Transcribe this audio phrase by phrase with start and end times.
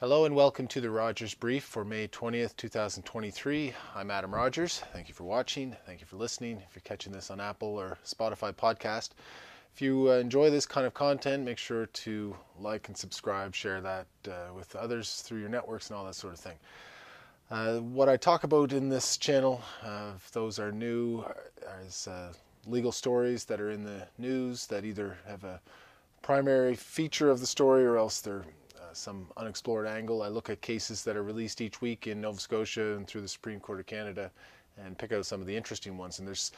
[0.00, 3.74] Hello and welcome to the Rogers Brief for May 20th, 2023.
[3.94, 4.82] I'm Adam Rogers.
[4.94, 5.76] Thank you for watching.
[5.84, 6.56] Thank you for listening.
[6.66, 9.10] If you're catching this on Apple or Spotify podcast,
[9.74, 13.82] if you uh, enjoy this kind of content, make sure to like and subscribe, share
[13.82, 16.56] that uh, with others through your networks and all that sort of thing.
[17.50, 21.26] Uh, what I talk about in this channel, uh, if those are new,
[21.86, 22.32] is uh,
[22.66, 25.60] legal stories that are in the news that either have a
[26.22, 28.46] primary feature of the story or else they're
[28.92, 30.22] some unexplored angle.
[30.22, 33.28] I look at cases that are released each week in Nova Scotia and through the
[33.28, 34.30] Supreme Court of Canada
[34.84, 36.18] and pick out some of the interesting ones.
[36.18, 36.52] And there's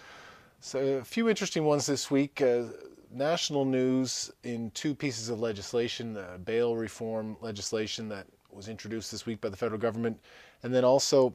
[0.61, 2.41] so a few interesting ones this week.
[2.41, 2.65] Uh,
[3.11, 9.27] national news in two pieces of legislation the bail reform legislation that was introduced this
[9.27, 10.19] week by the federal government,
[10.63, 11.35] and then also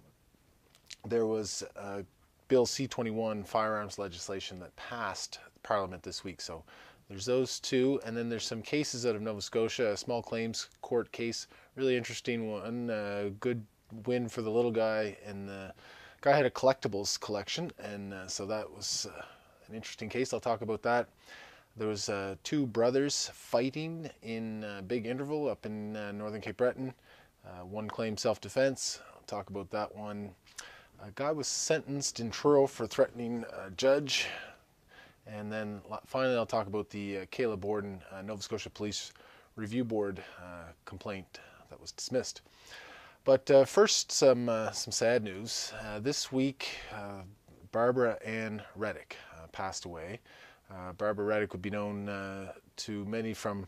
[1.08, 2.02] there was uh,
[2.48, 6.40] Bill C 21 firearms legislation that passed Parliament this week.
[6.40, 6.64] So
[7.10, 10.70] there's those two, and then there's some cases out of Nova Scotia, a small claims
[10.82, 13.66] court case, really interesting one, uh, good
[14.06, 15.74] win for the little guy, and the
[16.22, 19.22] guy had a collectibles collection, and uh, so that was uh,
[19.70, 20.34] an interesting case.
[20.34, 21.08] I'll talk about that.
[21.78, 26.58] There was uh, two brothers fighting in a Big Intervale up in uh, northern Cape
[26.58, 26.94] Breton.
[27.46, 29.00] Uh, one claimed self-defense.
[29.14, 30.32] I'll talk about that one.
[31.02, 34.28] A guy was sentenced in Truro for threatening a judge.
[35.32, 39.12] And then finally, I'll talk about the uh, Borden uh, Nova Scotia Police
[39.56, 42.42] Review Board uh, complaint that was dismissed.
[43.26, 45.74] But uh, first, some uh, some sad news.
[45.82, 46.70] Uh, this week,
[47.72, 49.18] Barbara Ann Reddick
[49.52, 50.20] passed away.
[50.98, 52.10] Barbara Reddick would be known
[52.78, 53.68] to many from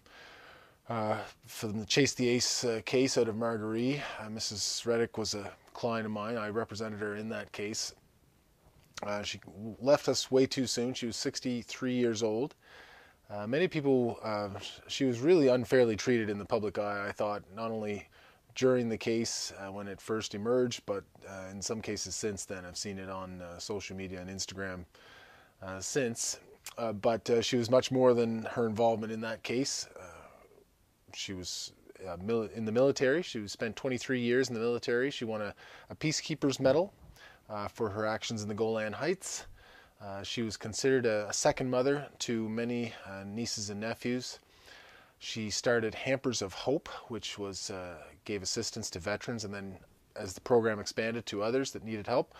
[1.46, 4.02] from the Chase the Ace case out of Margaree.
[4.24, 4.86] Mrs.
[4.86, 6.38] Reddick was a client of mine.
[6.38, 7.94] I represented her in that case
[9.04, 9.40] uh, she
[9.80, 10.94] left us way too soon.
[10.94, 12.56] She was 63 years old.
[13.30, 14.50] Uh, many people, uh,
[14.88, 18.08] she was really unfairly treated in the public eye, I thought, not only
[18.56, 22.66] during the case uh, when it first emerged, but uh, in some cases since then.
[22.66, 24.86] I've seen it on uh, social media and Instagram
[25.80, 26.40] since.
[27.02, 29.88] but she was much more than her involvement in that case.
[31.14, 31.72] she was
[32.56, 33.22] in the military.
[33.22, 35.12] She spent 23 years in the military.
[35.12, 35.54] She won a,
[35.90, 36.94] a Peacekeeper's Medal
[37.50, 39.46] uh, for her actions in the Golan Heights.
[40.02, 44.40] Uh, she was considered a, a, second mother to many uh, nieces and nephews.
[45.18, 49.78] She started Hampers of Hope, which was uh, gave assistance to veterans, and then
[50.16, 52.34] as the program expanded to others that needed help,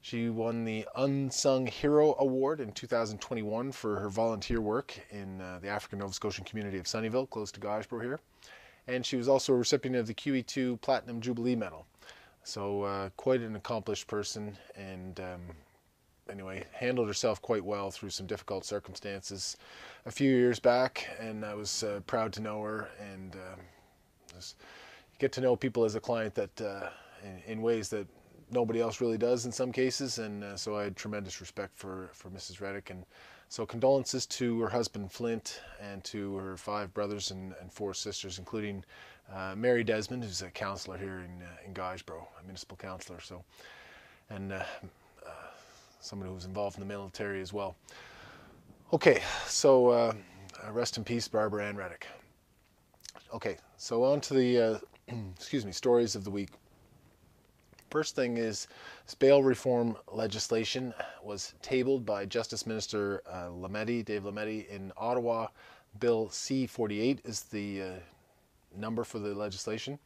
[0.00, 5.68] she won the Unsung Hero Award in 2021 for her volunteer work in uh, the
[5.68, 8.20] African Nova Scotian community of Sunnyville, close to Guysborough here.
[8.86, 11.86] And she was also a recipient of the QE2 Platinum Jubilee Medal.
[12.44, 15.40] So uh, quite an accomplished person, and um,
[16.30, 19.56] anyway, handled herself quite well through some difficult circumstances
[20.06, 24.40] a few years back, and I was uh, proud to know her and um,
[25.18, 26.88] get to know people as a client that uh,
[27.22, 28.06] in, in, ways that
[28.50, 32.10] nobody else really does in some cases, and uh, so I had tremendous respect for
[32.12, 32.60] for Mrs.
[32.60, 33.04] Reddick, and
[33.48, 38.38] so condolences to her husband Flint and to her five brothers and, and four sisters,
[38.38, 38.84] including
[39.34, 43.20] uh, Mary Desmond, who's a councillor here in uh, in Guysborough, a municipal councillor.
[43.20, 43.44] So,
[44.30, 44.64] and uh,
[45.26, 45.30] uh
[46.00, 47.76] someone who was involved in the military as well.
[48.92, 50.12] Okay, so uh,
[50.66, 52.06] uh, rest in peace, Barbara Ann Reddick.
[53.34, 54.80] Okay, so on to the
[55.36, 56.50] excuse me stories of the week.
[57.90, 58.68] First thing is,
[59.18, 65.48] bail reform legislation was tabled by Justice Minister uh, Lametti, Dave Lametti, in Ottawa.
[65.98, 67.86] Bill C-48 is the uh,
[68.76, 69.98] number for the legislation.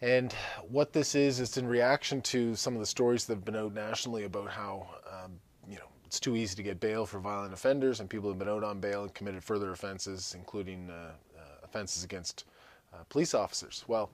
[0.00, 0.32] And
[0.68, 3.72] what this is, is in reaction to some of the stories that have been out
[3.72, 5.32] nationally about how, um,
[5.68, 8.48] you know, it's too easy to get bail for violent offenders, and people have been
[8.48, 12.44] out on bail and committed further offenses, including uh, uh, offenses against
[12.92, 13.84] uh, police officers.
[13.88, 14.10] Well,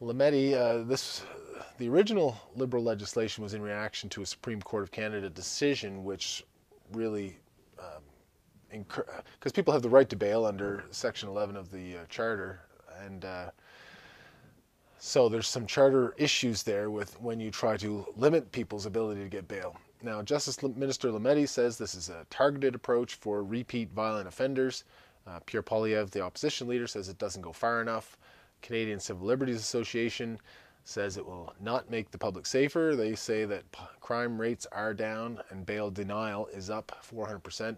[0.00, 1.24] Lametti, uh, this
[1.78, 6.44] the original Liberal legislation was in reaction to a Supreme Court of Canada decision, which
[6.92, 7.36] really
[8.72, 12.60] because people have the right to bail under Section 11 of the uh, Charter,
[13.04, 13.50] and uh,
[14.98, 19.28] so there's some charter issues there with when you try to limit people's ability to
[19.28, 19.76] get bail.
[20.00, 24.84] Now, Justice Minister Lametti says this is a targeted approach for repeat violent offenders.
[25.26, 28.16] Uh, Pierre Poilievre, the opposition leader, says it doesn't go far enough.
[28.62, 30.38] Canadian Civil Liberties Association
[30.84, 32.94] says it will not make the public safer.
[32.96, 33.64] They say that
[34.00, 37.76] crime rates are down and bail denial is up 400%.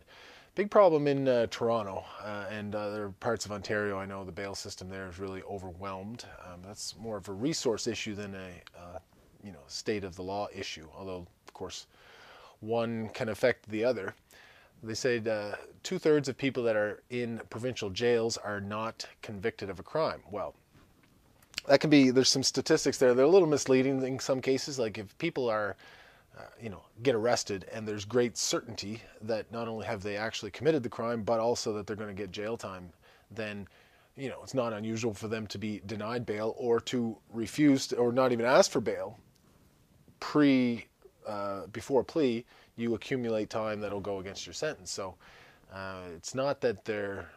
[0.55, 3.99] Big problem in uh, Toronto uh, and other parts of Ontario.
[3.99, 6.25] I know the bail system there is really overwhelmed.
[6.47, 8.99] Um, that's more of a resource issue than a uh,
[9.43, 10.87] you know state of the law issue.
[10.97, 11.89] Although of course
[12.61, 14.15] one can affect the other.
[14.85, 19.71] They said uh, two thirds of people that are in provincial jails are not convicted
[19.71, 20.23] of a crime.
[20.31, 20.55] Well,
[21.67, 23.12] that can be there's some statistics there.
[23.12, 24.79] They're a little misleading in some cases.
[24.79, 25.75] Like if people are
[26.39, 30.51] uh, you know, get arrested, and there's great certainty that not only have they actually
[30.51, 32.91] committed the crime, but also that they're going to get jail time,
[33.31, 33.69] then,
[34.17, 37.97] you know, it's not unusual for them to be denied bail or to refuse to,
[37.97, 39.19] or not even ask for bail
[40.19, 40.87] pre
[41.27, 42.45] uh, before plea.
[42.77, 44.91] You accumulate time that'll go against your sentence.
[44.91, 45.15] So
[45.73, 47.31] uh, it's not that they're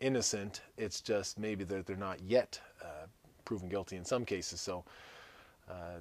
[0.00, 3.06] innocent; it's just maybe that they're not yet uh,
[3.46, 4.60] proven guilty in some cases.
[4.60, 4.84] So
[5.70, 6.00] uh,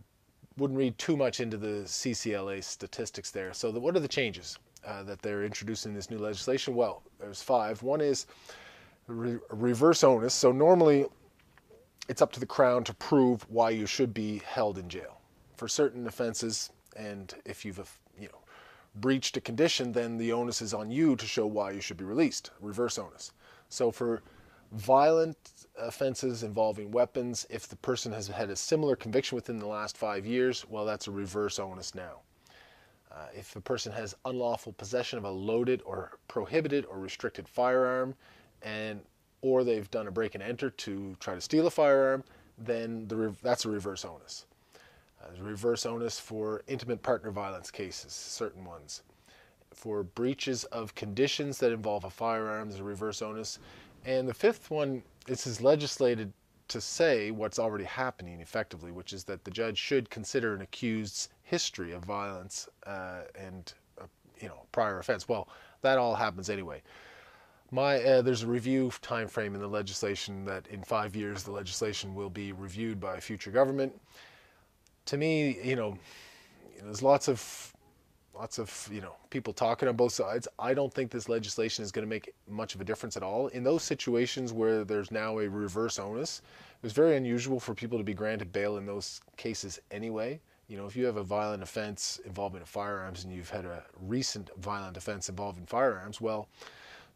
[0.58, 3.54] wouldn't read too much into the CCLA statistics there.
[3.54, 6.76] So, the, what are the changes uh, that they're introducing in this new legislation?
[6.76, 7.84] Well, there's five.
[7.84, 8.26] One is
[9.08, 10.34] re- reverse onus.
[10.34, 11.06] So, normally
[12.10, 15.20] it's up to the Crown to prove why you should be held in jail
[15.56, 18.40] for certain offenses, and if you've you know
[18.96, 22.06] breached a condition, then the onus is on you to show why you should be
[22.06, 22.52] released.
[22.62, 23.32] Reverse onus.
[23.70, 24.24] So, for
[24.72, 25.38] violent
[25.78, 30.26] offenses involving weapons, if the person has had a similar conviction within the last five
[30.26, 32.22] years, well, that's a reverse onus now.
[33.12, 38.14] Uh, if a person has unlawful possession of a loaded or prohibited or restricted firearm,
[38.62, 39.02] and
[39.42, 42.24] or they've done a break and enter to try to steal a firearm,
[42.58, 44.46] then the, that's a reverse onus.
[45.22, 49.04] Uh, reverse onus for intimate partner violence cases, certain ones.
[49.74, 53.60] For breaches of conditions that involve a firearm, there's a reverse onus.
[54.08, 56.32] And the fifth one, this is legislated
[56.70, 61.28] to say what's already happening effectively, which is that the judge should consider an accused's
[61.44, 64.06] history of violence uh, and uh,
[64.40, 65.28] you know prior offense.
[65.28, 65.50] Well,
[65.82, 66.82] that all happens anyway.
[67.70, 71.52] My uh, there's a review time frame in the legislation that in five years the
[71.52, 73.94] legislation will be reviewed by a future government.
[75.08, 75.98] To me, you know,
[76.82, 77.74] there's lots of
[78.38, 80.48] lots of you know people talking on both sides.
[80.60, 83.48] I don't think this legislation is going to make much of a difference at all.
[83.48, 86.42] In those situations where there's now a reverse onus,
[86.72, 90.40] it was very unusual for people to be granted bail in those cases anyway.
[90.68, 94.50] You know, if you have a violent offense involving firearms and you've had a recent
[94.58, 96.50] violent offense involving firearms, well,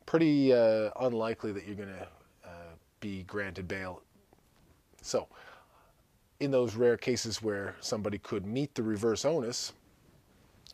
[0.05, 2.07] pretty uh, unlikely that you're going to
[2.45, 4.01] uh, be granted bail.
[5.01, 5.27] So,
[6.39, 9.73] in those rare cases where somebody could meet the reverse onus,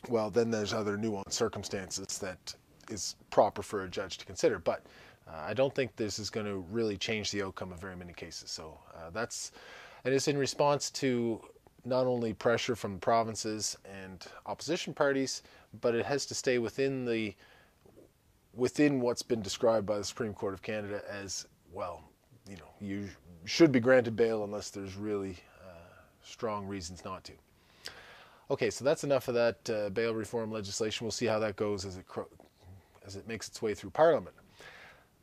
[0.10, 2.56] well, then there's other nuanced circumstances that
[2.90, 4.60] is proper for a judge to consider.
[4.60, 4.84] But
[5.28, 8.14] uh, I don't think this is going to really change the outcome of very many
[8.14, 8.50] cases.
[8.50, 9.52] So uh, that's,
[10.06, 11.42] and it's in response to
[11.86, 15.44] not only pressure from provinces and opposition parties,
[15.82, 17.34] but it has to stay within the
[18.54, 22.04] within what's been described by the Supreme Court of Canada as well.
[22.50, 23.08] You know, you
[23.46, 25.94] should be granted bail unless there's really uh,
[26.24, 27.34] strong reasons not to.
[28.50, 31.06] Okay, so that's enough of that uh, bail reform legislation.
[31.06, 32.06] We'll see how that goes as it
[33.06, 34.36] as it makes its way through Parliament.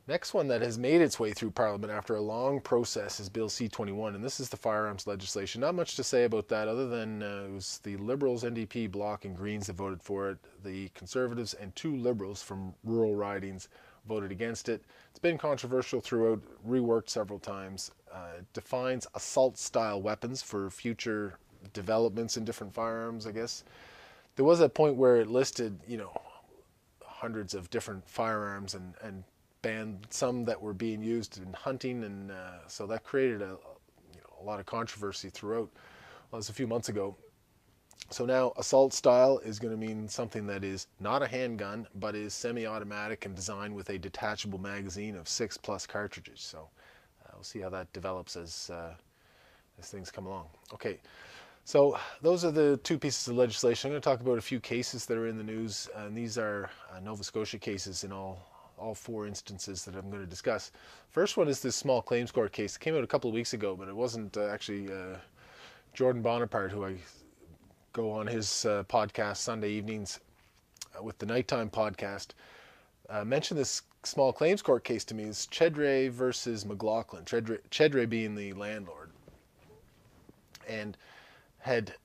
[0.07, 3.49] Next one that has made its way through Parliament after a long process is Bill
[3.49, 5.61] C21, and this is the firearms legislation.
[5.61, 9.25] Not much to say about that other than uh, it was the Liberals, NDP, Bloc,
[9.25, 10.37] and Greens that voted for it.
[10.63, 13.67] The Conservatives and two Liberals from rural ridings
[14.07, 14.83] voted against it.
[15.09, 17.89] It's been controversial throughout, reworked several times.
[18.13, 21.39] Uh, defines assault style weapons for future
[21.73, 23.63] developments in different firearms, I guess.
[24.35, 26.11] There was a point where it listed, you know,
[27.03, 29.23] hundreds of different firearms and, and
[29.61, 33.57] banned some that were being used in hunting, and uh, so that created a,
[34.13, 35.69] you know, a lot of controversy throughout.
[36.29, 37.15] Well, it was a few months ago.
[38.11, 42.13] So now assault style is going to mean something that is not a handgun, but
[42.13, 46.41] is semi-automatic and designed with a detachable magazine of six plus cartridges.
[46.41, 46.69] So
[47.25, 48.93] uh, we'll see how that develops as uh,
[49.79, 50.47] as things come along.
[50.73, 50.99] Okay.
[51.67, 53.87] So those are the two pieces of legislation.
[53.87, 56.37] I'm going to talk about a few cases that are in the news, and these
[56.37, 58.39] are uh, Nova Scotia cases in all
[58.77, 60.71] all four instances that I'm going to discuss.
[61.09, 62.75] First one is this small claims court case.
[62.75, 65.17] It came out a couple of weeks ago, but it wasn't uh, actually uh,
[65.93, 66.97] Jordan Bonaparte, who I
[67.93, 70.19] go on his uh, podcast Sunday evenings
[70.95, 72.27] uh, with the nighttime podcast,
[73.09, 75.23] uh, mentioned this small claims court case to me.
[75.23, 77.23] It's Chedre versus McLaughlin.
[77.23, 79.09] Chedre, Chedre being the landlord,
[80.67, 80.97] and
[81.65, 81.95] had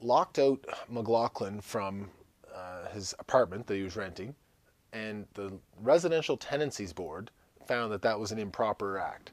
[0.00, 2.10] locked out McLaughlin from
[2.52, 4.34] uh, his apartment that he was renting,
[4.92, 7.30] and the Residential Tenancies Board
[7.64, 9.30] found that that was an improper act.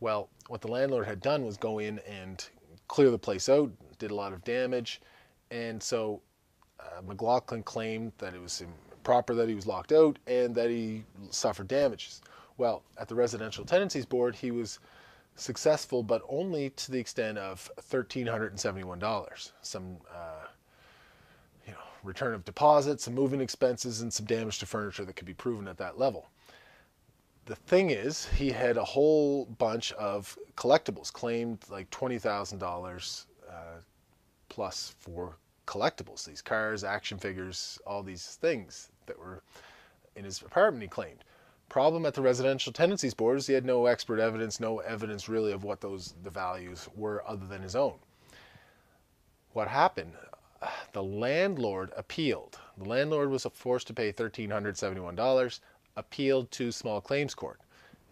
[0.00, 2.46] Well, what the landlord had done was go in and
[2.88, 5.00] clear the place out, did a lot of damage,
[5.50, 6.20] and so
[6.78, 11.04] uh, McLaughlin claimed that it was improper that he was locked out and that he
[11.30, 12.20] suffered damages.
[12.58, 14.78] Well, at the Residential Tenancies Board, he was
[15.36, 19.52] successful, but only to the extent of $1,371.
[19.62, 20.46] Some, uh,
[21.66, 25.26] you know, return of deposits, some moving expenses, and some damage to furniture that could
[25.26, 26.28] be proven at that level.
[27.46, 32.66] the thing is, he had a whole bunch of collectibles claimed, like twenty thousand uh,
[32.66, 33.26] dollars
[34.48, 36.24] plus for collectibles.
[36.24, 39.42] These cars, action figures, all these things that were
[40.16, 40.82] in his apartment.
[40.82, 41.24] He claimed.
[41.68, 45.52] Problem at the Residential Tenancies Board is he had no expert evidence, no evidence really
[45.52, 47.94] of what those the values were other than his own.
[49.52, 50.12] What happened?
[50.92, 52.58] The landlord appealed.
[52.78, 55.60] The landlord was forced to pay $1,371,
[55.96, 57.60] appealed to small claims court.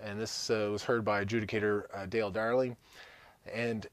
[0.00, 2.76] And this uh, was heard by adjudicator uh, Dale Darling.
[3.52, 3.87] And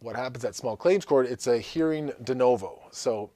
[0.00, 2.80] what happens at small claims court, it's a hearing de novo.
[2.90, 3.30] So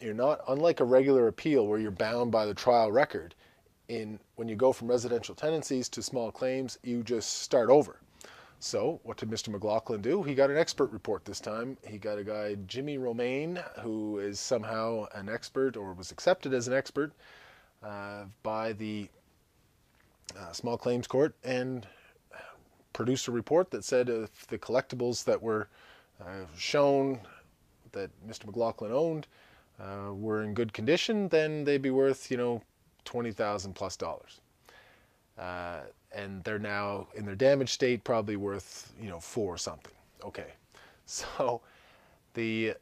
[0.00, 3.34] you're not, unlike a regular appeal where you're bound by the trial record,
[3.88, 8.00] in when you go from residential tenancies to small claims, you just start over.
[8.60, 9.48] So, what did Mr.
[9.48, 10.22] McLaughlin do?
[10.22, 11.76] He got an expert report this time.
[11.86, 16.66] He got a guy, Jimmy Romaine, who is somehow an expert or was accepted as
[16.66, 17.12] an expert
[17.84, 19.08] uh, by the
[20.36, 21.86] uh, small claims court and
[22.92, 25.68] produced a report that said if the collectibles that were
[26.20, 27.20] uh, shown
[27.92, 28.46] that Mr.
[28.46, 29.28] McLaughlin owned
[29.80, 32.60] uh, were in good condition, then they'd be worth, you know,
[33.08, 34.42] twenty thousand plus dollars,
[35.38, 35.80] uh,
[36.12, 39.94] and they're now in their damaged state, probably worth you know four or something.
[40.22, 40.52] Okay,
[41.06, 41.62] so
[42.34, 42.74] the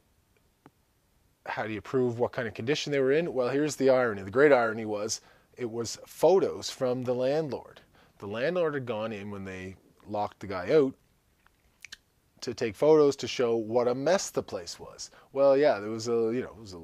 [1.46, 3.32] how do you prove what kind of condition they were in?
[3.32, 4.22] Well, here's the irony.
[4.22, 5.20] The great irony was
[5.56, 7.80] it was photos from the landlord.
[8.18, 9.76] The landlord had gone in when they
[10.08, 10.92] locked the guy out
[12.40, 15.12] to take photos to show what a mess the place was.
[15.32, 16.82] Well, yeah, there was a you know it was a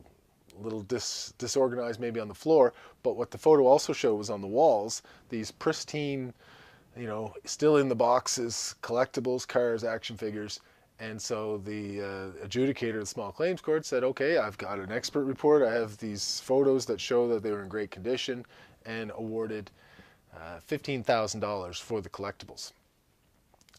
[0.61, 4.41] little dis, disorganized maybe on the floor, but what the photo also showed was on
[4.41, 6.33] the walls these pristine,
[6.97, 10.61] you know, still in the boxes, collectibles, cars, action figures.
[11.01, 14.93] And so the uh, adjudicator of the small claims court said, okay, I've got an
[14.93, 15.63] expert report.
[15.63, 18.45] I have these photos that show that they were in great condition
[18.87, 19.71] and awarded
[20.37, 22.73] uh, $15,000 for the collectibles.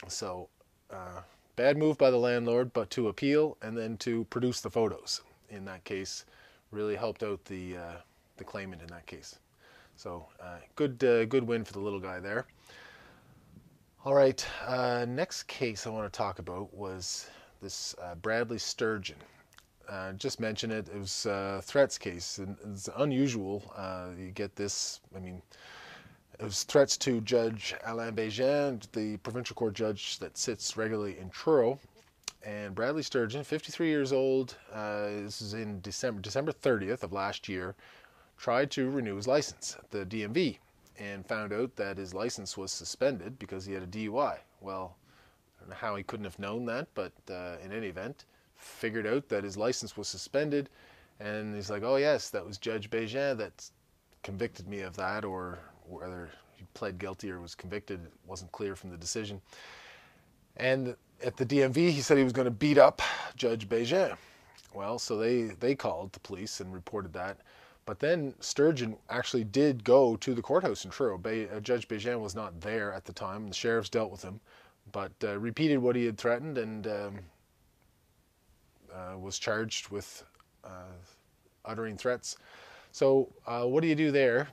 [0.07, 0.49] So,
[0.91, 1.21] uh,
[1.55, 5.21] bad move by the landlord, but to appeal and then to produce the photos.
[5.49, 6.25] In that case,
[6.73, 7.93] really helped out the uh,
[8.37, 9.37] the claimant in that case.
[9.95, 12.45] So uh, good uh, good win for the little guy there.
[14.05, 17.29] All right, uh, next case I want to talk about was
[17.61, 19.17] this uh, Bradley Sturgeon.
[20.17, 20.89] Just mention it.
[20.89, 23.61] It was a threats case, and it's unusual.
[24.17, 24.99] you get this.
[25.15, 25.41] I mean,
[26.39, 31.29] it was threats to Judge Alain Bégin, the provincial court judge that sits regularly in
[31.29, 31.79] Truro,
[32.45, 37.47] and Bradley Sturgeon, 53 years old, uh, this is in December December 30th of last
[37.47, 37.75] year,
[38.37, 40.57] tried to renew his license at the DMV
[40.99, 44.37] and found out that his license was suspended because he had a DUI.
[44.61, 44.97] Well,
[45.57, 49.07] I don't know how he couldn't have known that, but uh, in any event, figured
[49.07, 50.69] out that his license was suspended,
[51.19, 53.69] and he's like, "Oh yes, that was Judge Bégin that
[54.21, 58.75] convicted me of that, or whether he pled guilty or was convicted, it wasn't clear
[58.75, 59.41] from the decision."
[60.57, 63.01] And at the DMV, he said he was going to beat up
[63.35, 64.15] Judge Bégin.
[64.73, 67.37] Well, so they, they called the police and reported that.
[67.85, 71.17] But then Sturgeon actually did go to the courthouse in Truro.
[71.17, 73.47] Be- uh, Judge Bégin was not there at the time.
[73.47, 74.39] The sheriffs dealt with him,
[74.91, 77.19] but uh, repeated what he had threatened and um,
[78.93, 80.23] uh, was charged with
[80.63, 80.93] uh,
[81.65, 82.37] uttering threats.
[82.91, 84.47] So, uh, what do you do there?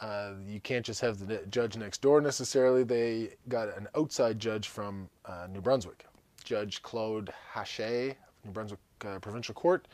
[0.00, 2.84] Uh, you can't just have the judge next door necessarily.
[2.84, 6.06] They got an outside judge from uh, New Brunswick,
[6.42, 8.14] Judge Claude Haché,
[8.44, 9.86] New Brunswick uh, Provincial Court,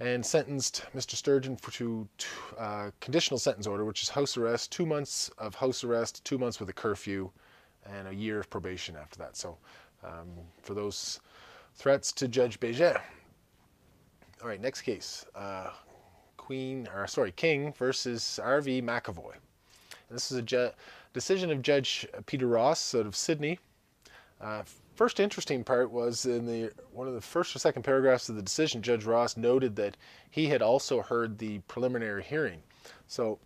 [0.00, 1.14] and sentenced Mr.
[1.14, 2.08] Sturgeon for to
[2.58, 6.58] uh, conditional sentence order, which is house arrest, two months of house arrest, two months
[6.58, 7.30] with a curfew,
[7.86, 9.36] and a year of probation after that.
[9.36, 9.56] So,
[10.02, 10.30] um,
[10.62, 11.20] for those
[11.76, 13.00] threats to Judge Bégin.
[14.42, 15.24] All right, next case.
[16.42, 18.82] Queen, or sorry, King versus R.V.
[18.82, 19.34] MacEvoy.
[20.10, 20.72] This is a ju-
[21.12, 23.60] decision of Judge Peter Ross out of Sydney.
[24.40, 24.64] Uh,
[24.96, 28.42] first interesting part was in the one of the first or second paragraphs of the
[28.42, 29.96] decision, Judge Ross noted that
[30.30, 32.60] he had also heard the preliminary hearing.
[33.06, 33.38] So,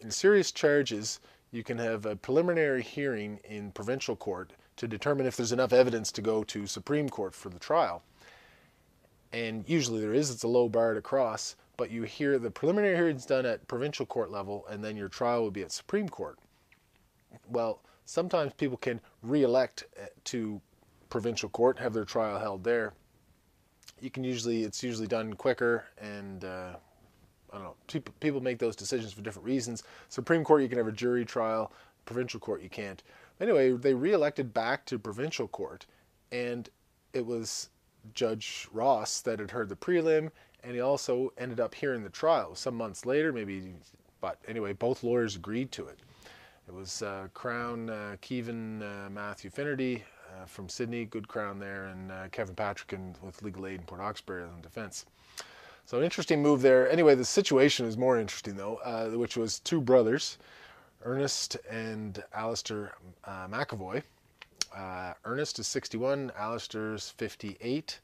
[0.00, 1.20] in serious charges,
[1.50, 6.12] you can have a preliminary hearing in provincial court to determine if there's enough evidence
[6.12, 8.02] to go to Supreme Court for the trial.
[9.32, 12.94] And usually there is, it's a low bar to cross, but you hear the preliminary
[12.94, 16.38] hearings done at provincial court level and then your trial will be at Supreme Court.
[17.48, 20.60] Well, sometimes people can re-elect uh, to
[21.08, 22.92] provincial court, have their trial held there.
[24.00, 26.74] You can usually, it's usually done quicker and uh,
[27.52, 29.84] I don't know, people make those decisions for different reasons.
[30.08, 31.72] Supreme Court, you can have a jury trial.
[32.04, 33.02] Provincial Court, you can't.
[33.40, 35.86] Anyway, they re-elected back to provincial court,
[36.32, 36.68] and
[37.12, 37.68] it was
[38.14, 40.30] Judge Ross that had heard the prelim,
[40.64, 43.74] and he also ended up hearing the trial some months later, maybe.
[44.20, 45.98] But anyway, both lawyers agreed to it,
[46.66, 51.86] It was uh, Crown uh, Kevin uh, Matthew Finnerty uh, from Sydney, good Crown there,
[51.86, 55.06] and uh, Kevin Patrick with Legal Aid in Port Hawkesbury on defence.
[55.86, 56.90] So an interesting move there.
[56.90, 60.38] Anyway, the situation is more interesting though, uh, which was two brothers,
[61.02, 62.92] Ernest and Alistair
[63.26, 64.02] MacEvoy.
[65.24, 68.00] Ernest is 61, Alistair's 58.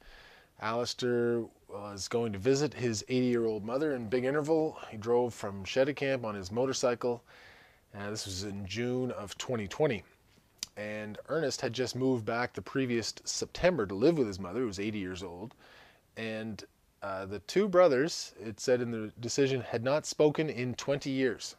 [0.61, 1.44] Alistair
[1.75, 4.78] was going to visit his 80 year old mother in Big Intervale.
[4.90, 7.23] He drove from Camp on his motorcycle
[7.97, 10.02] uh, this was in June of 2020.
[10.76, 14.66] And Ernest had just moved back the previous September to live with his mother, who
[14.66, 15.54] was 80 years old.
[16.16, 16.64] And
[17.02, 21.54] uh, the two brothers, it said in the decision, had not spoken in 20 years.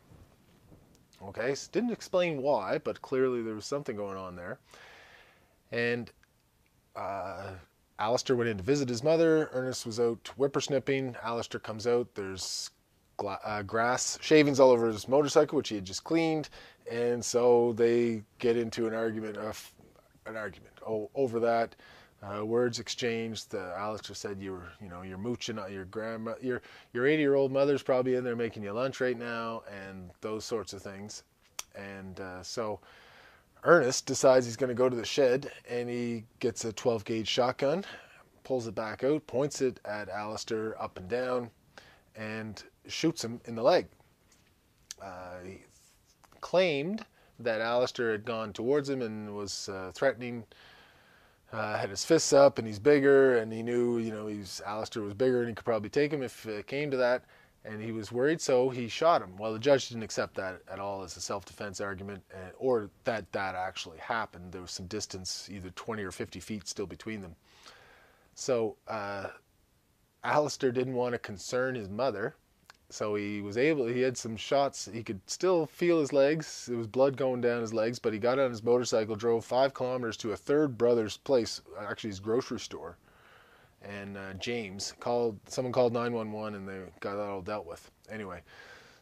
[1.24, 4.60] Okay, so didn't explain why, but clearly there was something going on there.
[5.72, 6.12] And
[6.98, 7.52] uh,
[7.98, 9.50] Alistair went in to visit his mother.
[9.54, 11.16] Ernest was out whippersnipping.
[11.24, 12.14] Alistair comes out.
[12.16, 12.72] There's
[13.26, 16.50] uh, grass shavings all over his motorcycle, which he had just cleaned,
[16.92, 19.38] and so they get into an argument
[20.26, 20.74] an argument
[21.16, 21.76] over that.
[22.24, 23.54] Uh, words exchanged.
[23.54, 25.60] Alistair said you were, you know, you're mooching.
[25.60, 26.62] on Your grandma, your
[26.94, 30.44] your 80 year old mother's probably in there making you lunch right now, and those
[30.44, 31.24] sorts of things.
[31.76, 32.80] And uh, so
[33.66, 37.28] Ernest decides he's going to go to the shed, and he gets a 12 gauge
[37.28, 37.84] shotgun,
[38.44, 41.50] pulls it back out, points it at Alistair up and down,
[42.16, 43.88] and shoots him in the leg.
[45.02, 45.62] Uh, he
[46.42, 47.04] claimed
[47.40, 50.44] that Alistair had gone towards him and was uh, threatening,
[51.52, 55.02] uh, had his fists up, and he's bigger, and he knew, you know, he's Alistair
[55.02, 57.26] was bigger and he could probably take him if it came to that,
[57.66, 59.38] and he was worried, so he shot him.
[59.38, 63.32] Well, the judge didn't accept that at all as a self-defense argument, uh, or that
[63.32, 64.52] that actually happened.
[64.52, 67.36] There was some distance, either 20 or 50 feet, still between them.
[68.36, 69.28] So uh,
[70.24, 72.36] Alistair didn't want to concern his mother
[72.90, 76.78] so he was able he had some shots he could still feel his legs there
[76.78, 80.16] was blood going down his legs but he got on his motorcycle drove five kilometers
[80.16, 82.98] to a third brother's place actually his grocery store
[83.86, 87.90] and uh, james called someone called 911 and they got that all dealt with.
[88.10, 88.42] Anyway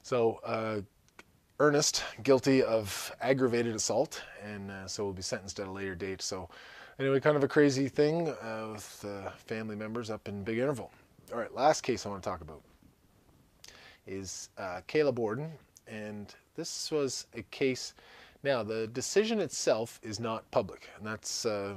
[0.02, 0.82] so uh,
[1.60, 6.22] ernest guilty of aggravated assault and uh, so will be sentenced at a later date.
[6.22, 6.50] So
[7.00, 10.91] anyway kind of a crazy thing uh, with uh, family members up in Big Intervale.
[11.32, 12.62] All right last case i want to talk about
[14.08, 15.52] is uh, Kayla Borden,
[15.88, 17.93] and this was a case.
[18.43, 21.76] Now, the decision itself is not public, and that's, uh,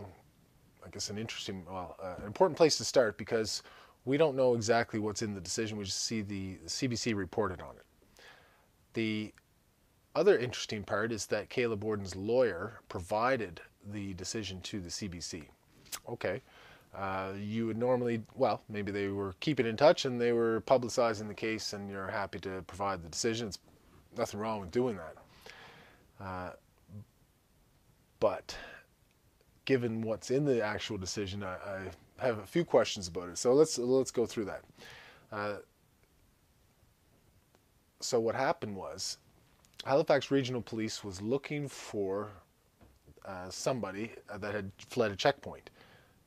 [0.86, 3.62] I guess, an interesting, well, uh, an important place to start because
[4.04, 5.76] we don't know exactly what's in the decision.
[5.76, 8.22] We just see the, the CBC reported on it.
[8.94, 9.34] The
[10.14, 13.60] other interesting part is that Kayla Borden's lawyer provided
[13.92, 15.44] the decision to the CBC.
[16.08, 16.40] Okay,
[16.94, 21.28] uh, you would normally, well, maybe they were keeping in touch and they were publicizing
[21.28, 23.48] the case, and you're happy to provide the decision.
[23.48, 23.58] It's
[24.16, 26.24] nothing wrong with doing that.
[26.24, 26.50] Uh,
[28.20, 28.56] but
[29.66, 33.36] given what's in the actual decision, I, I, have a few questions about it.
[33.36, 34.62] So let's let's go through that.
[35.30, 35.56] Uh,
[38.00, 39.18] so what happened was,
[39.84, 42.30] Halifax Regional Police was looking for
[43.26, 45.68] uh, somebody that had fled a checkpoint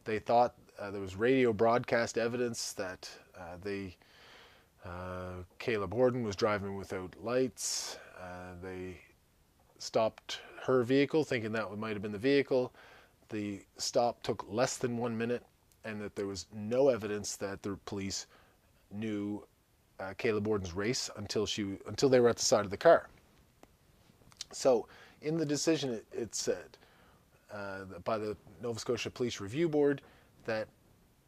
[0.09, 3.95] they thought uh, there was radio broadcast evidence that uh, they
[4.83, 7.97] uh, Kayla Borden was driving without lights.
[8.19, 8.97] Uh, they
[9.77, 12.73] stopped her vehicle, thinking that might have been the vehicle.
[13.29, 15.43] The stop took less than one minute,
[15.85, 18.25] and that there was no evidence that the police
[18.91, 19.45] knew
[19.99, 23.09] uh, Kayla Borden's race until she until they were at the side of the car.
[24.51, 24.87] So,
[25.21, 26.77] in the decision, it, it said
[27.51, 30.01] uh, by the Nova Scotia Police Review Board
[30.45, 30.67] that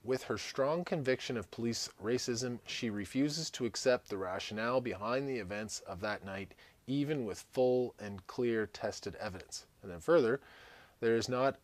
[0.03, 5.37] with her strong conviction of police racism, she refuses to accept the rationale behind the
[5.37, 6.53] events of that night,
[6.87, 9.65] even with full and clear tested evidence.
[9.83, 10.41] And then further,
[10.99, 11.57] there is not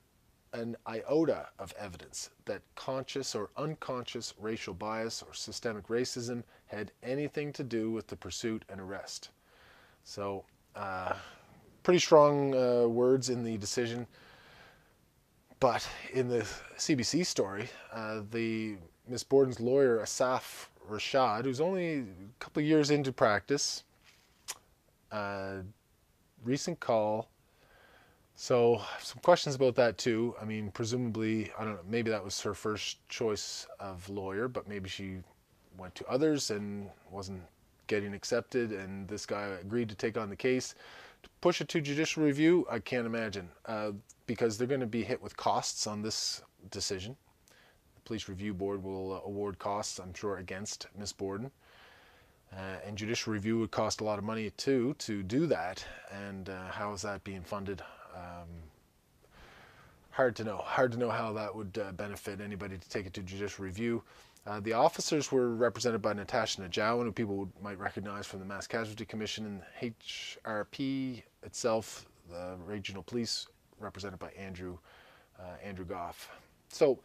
[0.58, 7.54] an iota of evidence that conscious or unconscious racial bias or systemic racism had anything
[7.54, 9.30] to do with the pursuit and arrest.
[10.04, 10.43] So,
[10.76, 11.13] uh,
[11.84, 14.08] pretty strong uh, words in the decision.
[15.60, 16.46] But in the
[16.78, 22.06] CBC story, uh, the Miss Borden's lawyer, Asaf Rashid, who's only a
[22.39, 23.84] couple years into practice,
[25.12, 25.58] uh,
[26.43, 27.30] recent call.
[28.39, 30.36] So some questions about that too.
[30.39, 31.80] I mean, presumably, I don't know.
[31.89, 35.17] Maybe that was her first choice of lawyer, but maybe she
[35.76, 37.41] went to others and wasn't
[37.88, 40.76] getting accepted, and this guy agreed to take on the case.
[41.23, 43.50] To push it to judicial review, I can't imagine.
[43.65, 43.93] Uh,
[44.28, 47.15] because they're going to be hit with costs on this decision.
[47.95, 51.50] The Police Review Board will uh, award costs, I'm sure, against Miss Borden.
[52.54, 55.84] Uh, and judicial review would cost a lot of money too to do that.
[56.12, 57.82] And uh, how is that being funded?
[58.17, 58.47] Um,
[60.12, 60.58] hard to know.
[60.58, 64.03] Hard to know how that would uh, benefit anybody to take it to judicial review.
[64.45, 68.45] Uh, the officers were represented by Natasha Najawan, who people would, might recognize from the
[68.45, 69.93] Mass Casualty Commission, and
[70.45, 73.47] HRP itself, the regional police,
[73.80, 74.77] represented by Andrew
[75.39, 76.30] uh, Andrew Goff.
[76.69, 76.99] So,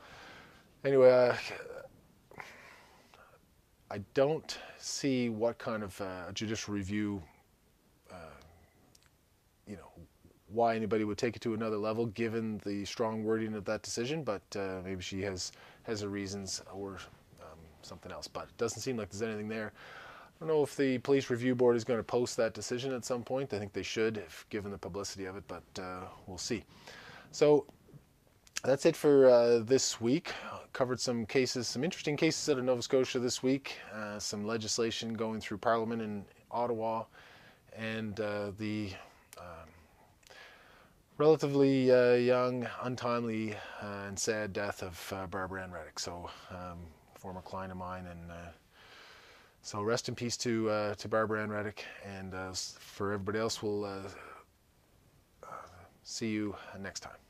[0.85, 2.43] anyway, uh,
[3.91, 7.23] I don't see what kind of uh, judicial review,
[8.11, 8.39] uh,
[9.67, 9.91] you know,
[10.53, 14.23] why anybody would take it to another level given the strong wording of that decision.
[14.23, 15.53] But uh, maybe she has
[15.85, 16.99] has her reasons or
[17.41, 18.29] um, something else.
[18.29, 19.73] But it doesn't seem like there's anything there.
[20.43, 23.05] I don't know if the police review board is going to post that decision at
[23.05, 23.55] some point.
[23.55, 25.45] I think they should, if given the publicity of it.
[25.47, 26.65] But uh, we'll see.
[27.31, 27.67] So
[28.65, 30.33] that's it for uh, this week.
[30.73, 33.77] Covered some cases, some interesting cases out of Nova Scotia this week.
[33.95, 37.05] Uh, some legislation going through Parliament in Ottawa,
[37.77, 38.91] and uh, the
[41.23, 46.01] relatively uh, young, untimely, uh, and sad death of uh, Barbara Ann Reddick.
[46.01, 46.79] So, um,
[47.15, 48.33] former client of mine, and
[49.63, 51.85] so rest in peace to to Barbara Ann Reddick.
[52.05, 53.89] And for everybody else, we'll
[56.03, 57.22] see you next time.